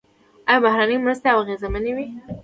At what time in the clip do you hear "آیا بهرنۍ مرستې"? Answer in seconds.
0.49-1.29